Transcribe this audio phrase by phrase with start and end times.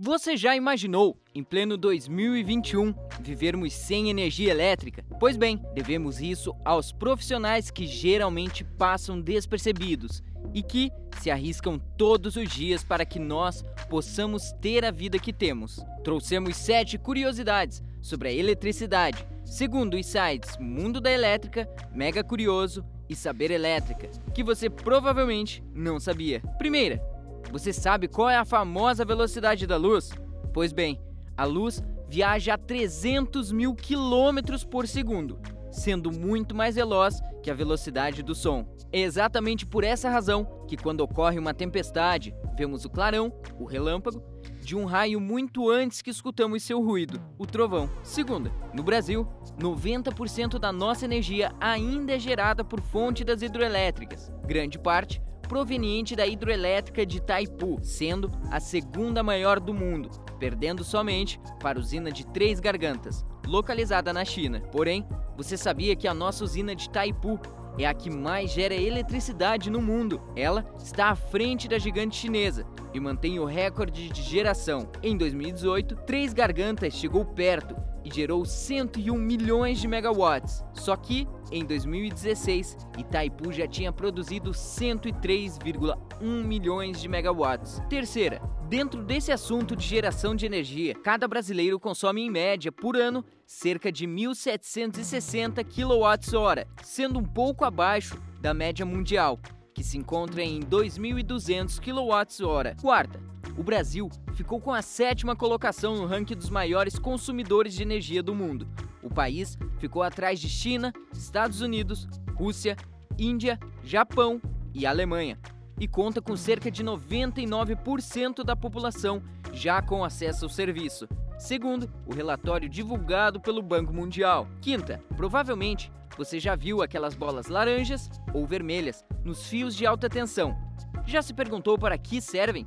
[0.00, 5.04] Você já imaginou, em pleno 2021, vivermos sem energia elétrica?
[5.18, 10.22] Pois bem, devemos isso aos profissionais que geralmente passam despercebidos
[10.54, 15.32] e que se arriscam todos os dias para que nós possamos ter a vida que
[15.32, 15.84] temos.
[16.04, 23.16] Trouxemos sete curiosidades sobre a eletricidade, segundo os sites Mundo da Elétrica, Mega Curioso e
[23.16, 26.40] Saber Elétrica, que você provavelmente não sabia.
[26.56, 27.02] Primeira,
[27.50, 30.10] você sabe qual é a famosa velocidade da luz?
[30.52, 31.00] Pois bem,
[31.36, 35.38] a luz viaja a 300 mil quilômetros por segundo,
[35.70, 38.66] sendo muito mais veloz que a velocidade do som.
[38.90, 44.22] É exatamente por essa razão que, quando ocorre uma tempestade, vemos o clarão, o relâmpago,
[44.60, 47.88] de um raio muito antes que escutamos seu ruído, o trovão.
[48.02, 49.26] Segunda, no Brasil,
[49.58, 56.26] 90% da nossa energia ainda é gerada por fonte das hidroelétricas, grande parte proveniente da
[56.26, 62.26] hidroelétrica de Itaipu, sendo a segunda maior do mundo, perdendo somente para a usina de
[62.26, 64.60] Três Gargantas, localizada na China.
[64.70, 67.40] Porém, você sabia que a nossa usina de Itaipu
[67.78, 70.20] é a que mais gera eletricidade no mundo.
[70.36, 74.90] Ela está à frente da gigante chinesa e mantém o recorde de geração.
[75.02, 80.64] Em 2018, Três Gargantas chegou perto e gerou 101 milhões de megawatts.
[80.72, 87.80] Só que, em 2016, Itaipu já tinha produzido 103,1 milhões de megawatts.
[87.88, 93.24] Terceira, dentro desse assunto de geração de energia, cada brasileiro consome em média por ano
[93.46, 99.38] cerca de 1.760 kWh, sendo um pouco abaixo da média mundial,
[99.74, 102.80] que se encontra em 2.200 kWh.
[102.80, 103.20] Quarta,
[103.58, 108.32] o Brasil ficou com a sétima colocação no ranking dos maiores consumidores de energia do
[108.32, 108.68] mundo.
[109.02, 112.06] O país ficou atrás de China, Estados Unidos,
[112.36, 112.76] Rússia,
[113.18, 114.40] Índia, Japão
[114.72, 115.40] e Alemanha,
[115.80, 119.20] e conta com cerca de 99% da população
[119.52, 124.46] já com acesso ao serviço, segundo o relatório divulgado pelo Banco Mundial.
[124.60, 130.56] Quinta, provavelmente você já viu aquelas bolas laranjas ou vermelhas nos fios de alta tensão.
[131.04, 132.66] Já se perguntou para que servem?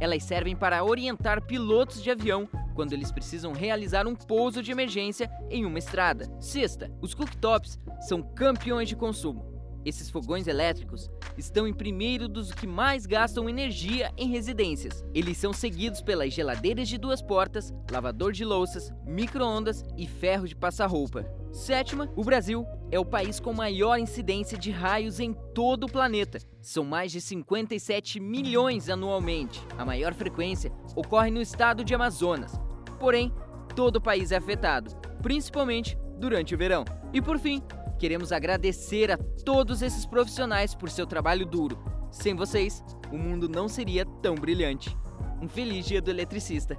[0.00, 5.30] Elas servem para orientar pilotos de avião quando eles precisam realizar um pouso de emergência
[5.48, 6.28] em uma estrada.
[6.40, 9.53] Sexta, os cooktops são campeões de consumo.
[9.84, 15.04] Esses fogões elétricos estão em primeiro dos que mais gastam energia em residências.
[15.14, 20.56] Eles são seguidos pelas geladeiras de duas portas, lavador de louças, micro-ondas e ferro de
[20.56, 21.26] passar roupa.
[21.52, 26.38] Sétima, o Brasil é o país com maior incidência de raios em todo o planeta.
[26.62, 29.60] São mais de 57 milhões anualmente.
[29.76, 32.58] A maior frequência ocorre no estado de Amazonas.
[32.98, 33.32] Porém,
[33.76, 34.90] todo o país é afetado,
[35.22, 36.84] principalmente durante o verão.
[37.12, 37.62] E por fim,
[37.98, 41.78] queremos agradecer a todos esses profissionais por seu trabalho duro.
[42.10, 44.96] Sem vocês, o mundo não seria tão brilhante.
[45.40, 46.78] Um feliz dia do eletricista.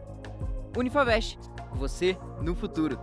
[0.77, 1.37] Unifavest,
[1.73, 2.99] você no futuro.